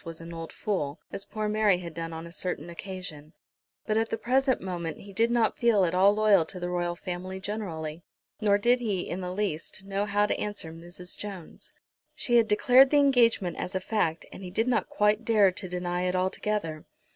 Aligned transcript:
was 0.03 0.19
an 0.19 0.33
old 0.33 0.51
fool, 0.51 0.99
as 1.11 1.25
poor 1.25 1.47
Mary 1.47 1.77
had 1.77 1.93
done 1.93 2.11
on 2.11 2.25
a 2.25 2.31
certain 2.31 2.71
occasion, 2.71 3.33
but 3.85 3.97
at 3.97 4.09
the 4.09 4.17
present 4.17 4.59
moment 4.59 4.97
he 4.97 5.13
did 5.13 5.29
not 5.29 5.59
feel 5.59 5.85
at 5.85 5.93
all 5.93 6.11
loyal 6.15 6.43
to 6.43 6.59
the 6.59 6.71
Royal 6.71 6.95
Family 6.95 7.39
generally. 7.39 8.01
Nor 8.41 8.57
did 8.57 8.79
he, 8.79 9.01
in 9.07 9.21
the 9.21 9.31
least, 9.31 9.83
know 9.83 10.07
how 10.07 10.25
to 10.25 10.39
answer 10.39 10.73
Mrs. 10.73 11.15
Jones. 11.15 11.71
She 12.15 12.37
had 12.37 12.47
declared 12.47 12.89
the 12.89 12.97
engagement 12.97 13.57
as 13.57 13.75
a 13.75 13.79
fact, 13.79 14.25
and 14.31 14.41
he 14.41 14.49
did 14.49 14.67
not 14.67 14.89
quite 14.89 15.23
dare 15.23 15.51
to 15.51 15.69
deny 15.69 16.05
it 16.05 16.15
altogether. 16.15 16.85